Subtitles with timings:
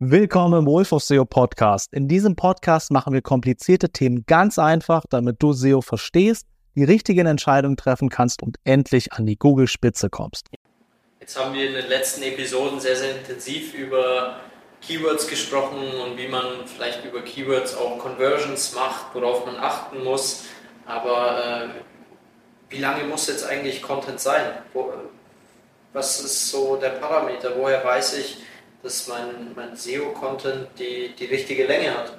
[0.00, 1.92] Willkommen im Wolf of SEO Podcast.
[1.92, 7.26] In diesem Podcast machen wir komplizierte Themen ganz einfach, damit du SEO verstehst, die richtigen
[7.26, 10.46] Entscheidungen treffen kannst und endlich an die Google-Spitze kommst.
[11.18, 14.36] Jetzt haben wir in den letzten Episoden sehr, sehr intensiv über
[14.80, 20.44] Keywords gesprochen und wie man vielleicht über Keywords auch Conversions macht, worauf man achten muss.
[20.86, 21.68] Aber äh,
[22.68, 24.46] wie lange muss jetzt eigentlich Content sein?
[24.72, 24.92] Wo,
[25.92, 27.54] was ist so der Parameter?
[27.56, 28.38] Woher weiß ich,
[28.82, 32.12] dass mein, mein SEO-Content die, die richtige Länge hat?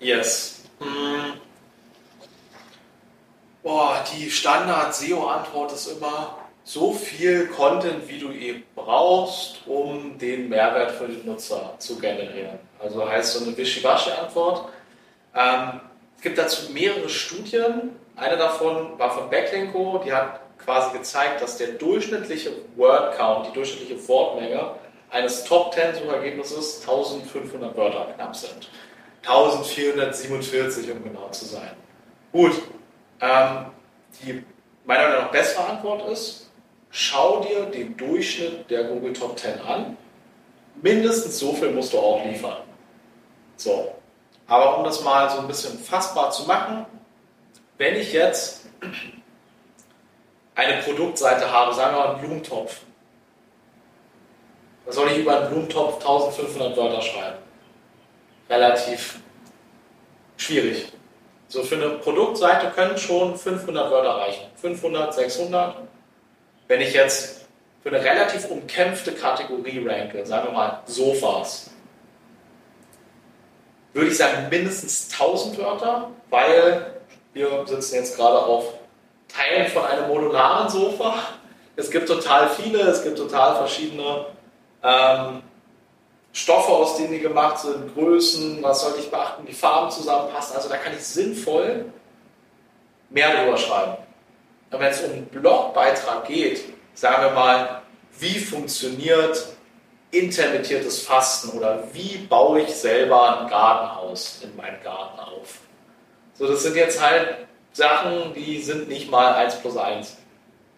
[0.00, 0.62] Yes.
[0.80, 1.34] Hm.
[3.62, 10.92] Boah, die Standard-SEO-Antwort ist immer so viel Content, wie du eben brauchst, um den Mehrwert
[10.92, 12.58] für den Nutzer zu generieren.
[12.78, 14.68] Also heißt so eine Wischiwaschi-Antwort.
[15.34, 15.80] Ähm,
[16.16, 17.96] es gibt dazu mehrere Studien.
[18.16, 23.52] Eine davon war von Backlinko, die hat quasi gezeigt, dass der durchschnittliche Word Count, die
[23.52, 24.72] durchschnittliche Wortmenge
[25.10, 28.68] eines Top 10 Suchergebnisses 1500 Wörter knapp sind.
[29.22, 31.70] 1447, um genau zu sein.
[32.32, 32.62] Gut,
[33.20, 33.66] ähm,
[34.22, 34.44] die
[34.84, 36.50] meiner Meinung nach bessere Antwort ist,
[36.90, 39.96] schau dir den Durchschnitt der Google Top 10 an.
[40.80, 42.58] Mindestens so viel musst du auch liefern.
[43.56, 43.94] So.
[44.46, 46.86] Aber um das mal so ein bisschen fassbar zu machen,
[47.76, 48.66] wenn ich jetzt
[50.54, 52.80] eine Produktseite habe, sagen wir mal einen Blumentopf,
[54.88, 57.36] dann soll ich über einen Blumentopf 1500 Wörter schreiben.
[58.48, 59.20] Relativ
[60.38, 60.90] schwierig.
[61.48, 64.46] So für eine Produktseite können schon 500 Wörter reichen.
[64.56, 65.76] 500, 600.
[66.68, 67.46] Wenn ich jetzt
[67.82, 71.70] für eine relativ umkämpfte Kategorie ranke, sagen wir mal Sofas,
[73.92, 76.94] würde ich sagen mindestens 1000 Wörter, weil
[77.34, 78.72] wir sitzen jetzt gerade auf
[79.28, 81.14] Teilen von einem modularen Sofa.
[81.76, 84.24] Es gibt total viele, es gibt total verschiedene
[84.82, 85.42] ähm,
[86.32, 90.56] Stoffe, aus denen die gemacht sind, Größen, was sollte ich beachten, wie Farben zusammenpassen.
[90.56, 91.86] Also da kann ich sinnvoll
[93.10, 93.96] mehr drüber schreiben.
[94.70, 96.62] Und wenn es um einen Blogbeitrag geht,
[96.94, 97.82] sagen wir mal,
[98.18, 99.46] wie funktioniert
[100.10, 105.58] intermittiertes Fasten oder wie baue ich selber ein Gartenhaus in meinem Garten auf.
[106.34, 110.16] So, das sind jetzt halt Sachen, die sind nicht mal 1 plus 1.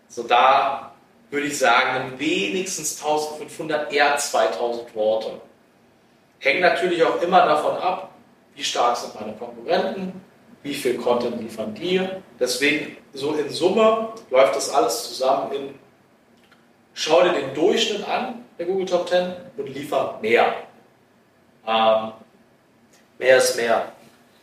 [0.08, 0.89] So, da
[1.30, 5.40] würde ich sagen, wenigstens 1500, eher 2000 Worte.
[6.40, 8.10] Hängt natürlich auch immer davon ab,
[8.54, 10.20] wie stark sind meine Konkurrenten,
[10.62, 12.00] wie viel Content liefern die.
[12.38, 15.78] Deswegen, so in Summe läuft das alles zusammen in,
[16.94, 20.54] schau dir den Durchschnitt an, der Google Top 10, und liefer mehr.
[21.66, 22.12] Ähm,
[23.18, 23.92] mehr ist mehr.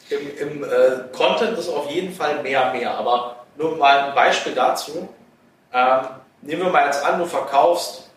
[0.10, 2.92] Im, im äh, Content ist auf jeden Fall mehr, mehr.
[2.98, 5.10] Aber nur mal ein Beispiel dazu.
[5.74, 6.00] Ähm,
[6.42, 8.10] Nehmen wir mal jetzt an, du verkaufst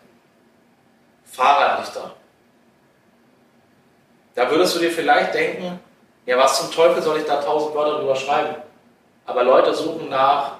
[1.25, 2.11] Fahrradlichter.
[4.35, 5.79] Da würdest du dir vielleicht denken,
[6.25, 8.55] ja, was zum Teufel soll ich da tausend Wörter drüber schreiben?
[9.25, 10.59] Aber Leute suchen nach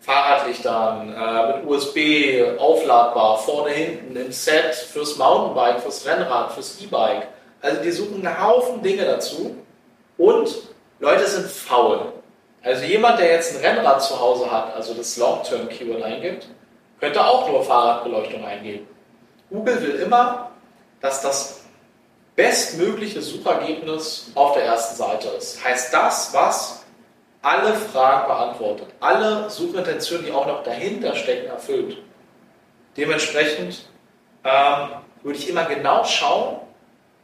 [0.00, 7.28] Fahrradlichtern äh, mit USB, aufladbar, vorne, hinten, im Set, fürs Mountainbike, fürs Rennrad, fürs E-Bike.
[7.60, 9.56] Also die suchen einen Haufen Dinge dazu
[10.18, 10.50] und
[10.98, 12.12] Leute sind faul.
[12.62, 16.48] Also jemand, der jetzt ein Rennrad zu Hause hat, also das Long-Term-Keyword eingibt,
[17.02, 18.86] könnte auch nur Fahrradbeleuchtung eingeben.
[19.50, 20.52] Google will immer,
[21.00, 21.64] dass das
[22.36, 25.64] bestmögliche Suchergebnis auf der ersten Seite ist.
[25.64, 26.84] Heißt das, was
[27.42, 31.98] alle Fragen beantwortet, alle Suchintentionen, die auch noch dahinter stecken, erfüllt.
[32.96, 33.84] Dementsprechend
[34.44, 34.90] ähm,
[35.24, 36.60] würde ich immer genau schauen,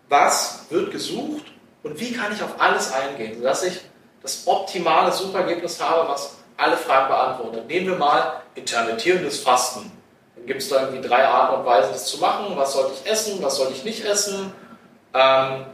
[0.09, 1.45] was wird gesucht
[1.85, 3.81] und wie kann ich auf alles eingehen, sodass ich
[4.23, 7.67] das optimale Suchergebnis habe, was alle Fragen beantwortet.
[7.67, 9.91] Nehmen wir mal intermittierendes Fasten.
[10.37, 12.55] Dann gibt es da irgendwie drei Arten und Weisen, das zu machen.
[12.57, 14.53] Was sollte ich essen, was sollte ich nicht essen?
[15.15, 15.65] Ähm,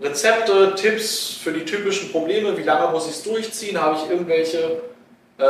[0.00, 2.56] Rezepte, Tipps für die typischen Probleme.
[2.56, 3.80] Wie lange muss ich es durchziehen?
[3.80, 4.82] Habe ich irgendwelche
[5.38, 5.44] äh,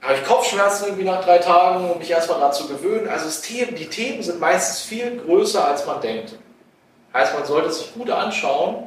[0.00, 3.08] habe ich Kopfschmerzen irgendwie nach drei Tagen, um mich erstmal daran zu gewöhnen.
[3.08, 6.36] Also Themen, die Themen sind meistens viel größer, als man denkt.
[7.12, 8.86] Heißt, man sollte sich gut anschauen,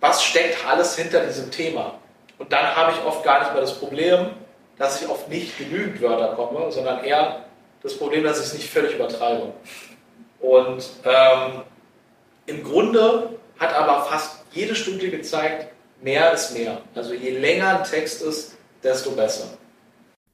[0.00, 1.94] was steckt alles hinter diesem Thema.
[2.38, 4.30] Und dann habe ich oft gar nicht mehr das Problem,
[4.78, 7.44] dass ich auf nicht genügend Wörter komme, sondern eher
[7.82, 9.52] das Problem, dass ich es nicht völlig übertreibe.
[10.40, 11.62] Und ähm,
[12.46, 15.68] im Grunde hat aber fast jede Studie gezeigt,
[16.02, 16.80] mehr ist mehr.
[16.94, 19.44] Also je länger ein Text ist, desto besser.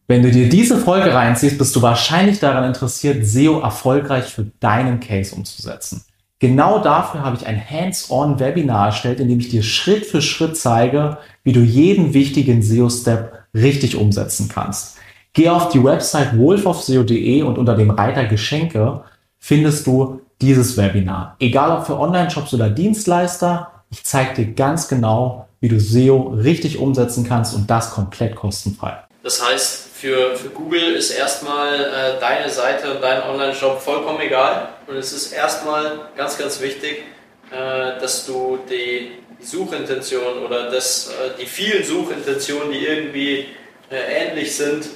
[0.08, 4.99] Wenn du dir diese Folge reinziehst, bist du wahrscheinlich daran interessiert, SEO erfolgreich für deinen
[4.99, 6.05] Case umzusetzen.
[6.40, 11.19] Genau dafür habe ich ein Hands-on-Webinar erstellt, in dem ich dir Schritt für Schritt zeige,
[11.44, 14.96] wie du jeden wichtigen SEO-Step richtig umsetzen kannst.
[15.34, 19.04] Geh auf die Website wolfofseo.de und unter dem Reiter Geschenke
[19.38, 21.37] findest du dieses Webinar.
[21.40, 26.78] Egal ob für Online-Shops oder Dienstleister, ich zeige dir ganz genau, wie du SEO richtig
[26.78, 28.96] umsetzen kannst und das komplett kostenfrei.
[29.22, 34.70] Das heißt, für, für Google ist erstmal äh, deine Seite und dein Online-Shop vollkommen egal.
[34.87, 37.05] Und es ist erstmal ganz, ganz wichtig,
[37.50, 43.47] äh, dass du die, Suchintention oder das, äh, die vielen Suchintentionen, die irgendwie
[43.91, 44.87] äh, ähnlich sind,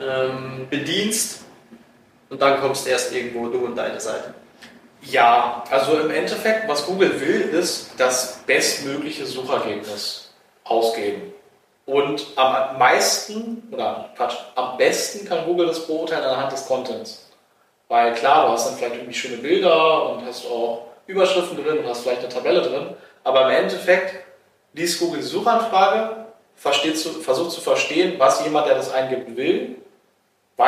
[0.00, 1.40] ähm, bedienst.
[2.30, 4.34] Und dann kommst erst irgendwo du und deine Seite.
[5.02, 10.30] Ja, also im Endeffekt, was Google will, ist das bestmögliche Suchergebnis
[10.64, 11.31] ausgeben.
[11.84, 17.30] Und am meisten, oder Quatsch, am besten kann Google das beurteilen anhand des Contents.
[17.88, 21.88] Weil klar, du hast dann vielleicht irgendwie schöne Bilder und hast auch Überschriften drin und
[21.88, 22.94] hast vielleicht eine Tabelle drin,
[23.24, 24.24] aber im Endeffekt
[24.72, 26.16] liest Google die Suchanfrage,
[26.54, 29.82] zu, versucht zu verstehen, was jemand, der das eingibt, will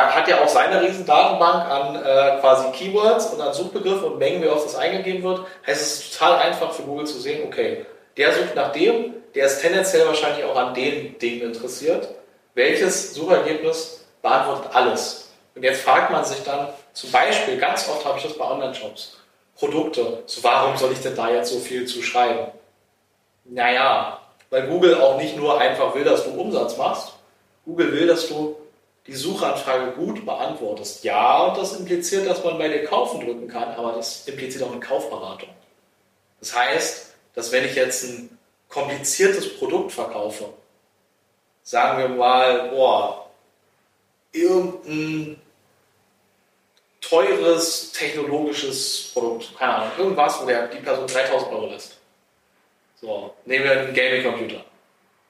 [0.02, 4.42] hat ja auch seine riesen Datenbank an äh, quasi Keywords und an Suchbegriffen und Mengen,
[4.42, 5.40] wie oft das eingegeben wird.
[5.66, 9.46] Heißt, es ist total einfach für Google zu sehen, okay, der sucht nach dem, der
[9.46, 12.08] ist tendenziell wahrscheinlich auch an den Dingen interessiert.
[12.54, 15.32] Welches Suchergebnis beantwortet alles?
[15.54, 19.18] Und jetzt fragt man sich dann, zum Beispiel, ganz oft habe ich das bei Online-Shops,
[19.56, 22.52] Produkte, so warum soll ich denn da jetzt so viel zu schreiben?
[23.44, 24.20] Naja,
[24.50, 27.12] weil Google auch nicht nur einfach will, dass du Umsatz machst,
[27.64, 28.56] Google will, dass du
[29.06, 31.04] die Suchanfrage gut beantwortest.
[31.04, 34.72] Ja, und das impliziert, dass man bei dir kaufen drücken kann, aber das impliziert auch
[34.72, 35.50] eine Kaufberatung.
[36.40, 38.38] Das heißt, dass wenn ich jetzt ein
[38.68, 40.52] kompliziertes Produkt verkaufe,
[41.62, 43.30] sagen wir mal, boah,
[44.32, 45.40] irgendein
[47.00, 51.98] teures technologisches Produkt, keine Ahnung, irgendwas, wo der, die Person 3000 Euro lässt.
[53.00, 54.64] So, nehmen wir einen Gaming-Computer.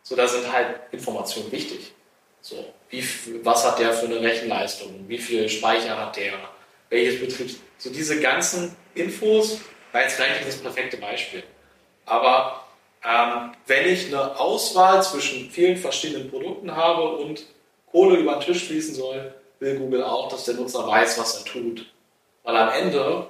[0.03, 1.93] So, da sind halt Informationen wichtig.
[2.41, 3.05] So, wie,
[3.43, 5.05] was hat der für eine Rechenleistung?
[5.09, 6.35] Wie viel Speicher hat der?
[6.91, 7.57] Welches Betriebs...
[7.79, 9.59] So diese ganzen Infos
[9.93, 11.43] war jetzt vielleicht nicht das perfekte Beispiel.
[12.07, 12.65] Aber
[13.05, 17.45] ähm, wenn ich eine Auswahl zwischen vielen verschiedenen Produkten habe und
[17.91, 21.45] Kohle über den Tisch fließen soll, will Google auch, dass der Nutzer weiß, was er
[21.45, 21.87] tut.
[22.43, 23.27] Weil am Ende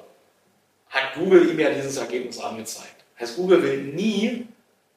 [0.88, 3.04] hat Google ihm ja dieses Ergebnis angezeigt.
[3.18, 4.46] Heißt, Google will nie,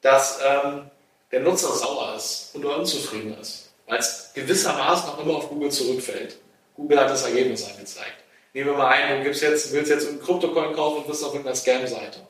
[0.00, 0.90] dass ähm,
[1.30, 6.36] der Nutzer sauer ist und unzufrieden ist weil es gewissermaßen auch immer auf Google zurückfällt.
[6.76, 8.22] Google hat das Ergebnis angezeigt.
[8.52, 11.32] Nehmen wir mal ein, du gibst jetzt, willst jetzt einen Kryptocoin kaufen und bist auf
[11.32, 12.20] irgendeiner Scam-Seite.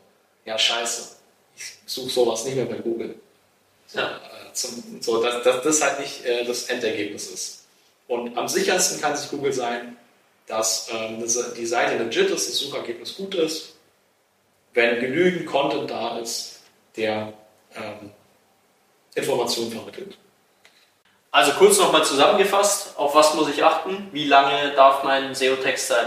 [0.44, 1.17] Ja, scheiße.
[1.58, 3.16] Ich suche sowas nicht mehr bei Google.
[3.92, 4.16] Ja.
[4.16, 7.64] Äh, zum, so, dass, dass das halt nicht äh, das Endergebnis ist.
[8.06, 9.96] Und am sichersten kann sich Google sein,
[10.46, 11.22] dass ähm,
[11.56, 13.74] die Seite legit ist, das Suchergebnis gut ist,
[14.72, 16.60] wenn genügend Content da ist,
[16.96, 17.32] der
[17.74, 18.12] ähm,
[19.14, 20.16] Informationen vermittelt.
[21.30, 24.08] Also kurz nochmal zusammengefasst, auf was muss ich achten?
[24.12, 26.06] Wie lange darf mein SEO-Text sein?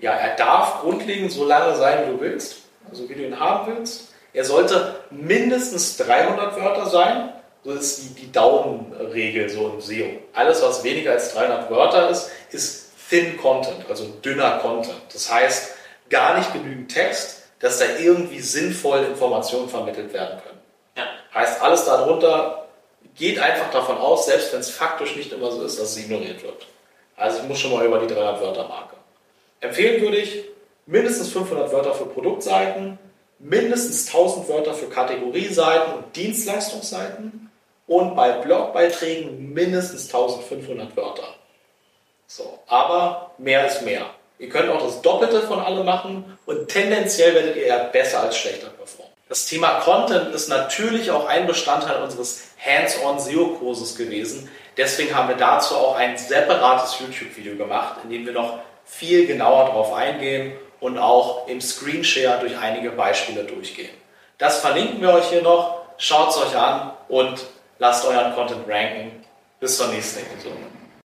[0.00, 3.76] Ja, er darf grundlegend so lange sein, wie du willst, also wie du ihn haben
[3.76, 4.08] willst.
[4.32, 7.32] Er sollte mindestens 300 Wörter sein.
[7.64, 10.06] So ist die, die Daumenregel so im SEO.
[10.32, 15.00] Alles, was weniger als 300 Wörter ist, ist Thin Content, also dünner Content.
[15.12, 15.74] Das heißt,
[16.08, 20.60] gar nicht genügend Text, dass da irgendwie sinnvoll Informationen vermittelt werden können.
[20.96, 21.04] Ja.
[21.34, 22.68] Heißt, alles darunter
[23.16, 26.42] geht einfach davon aus, selbst wenn es faktisch nicht immer so ist, dass es ignoriert
[26.42, 26.66] wird.
[27.16, 28.96] Also ich muss schon mal über die 300 Wörter Marke.
[29.60, 30.44] Empfehlen würde ich
[30.86, 32.98] mindestens 500 Wörter für Produktseiten,
[33.40, 37.50] mindestens 1000 Wörter für Kategorieseiten und Dienstleistungsseiten
[37.86, 41.34] und bei Blogbeiträgen mindestens 1500 Wörter.
[42.26, 44.06] So, aber mehr ist mehr.
[44.38, 48.36] Ihr könnt auch das Doppelte von allem machen und tendenziell werdet ihr eher besser als
[48.36, 49.12] schlechter performen.
[49.28, 54.48] Das Thema Content ist natürlich auch ein Bestandteil unseres Hands-on SEO-Kurses gewesen.
[54.76, 59.66] Deswegen haben wir dazu auch ein separates YouTube-Video gemacht, in dem wir noch viel genauer
[59.66, 63.90] darauf eingehen und auch im Screenshare durch einige Beispiele durchgehen.
[64.38, 65.82] Das verlinken wir euch hier noch.
[65.98, 67.44] Schaut es euch an und
[67.78, 69.24] lasst euren Content ranken.
[69.60, 70.79] Bis zur nächsten Episode.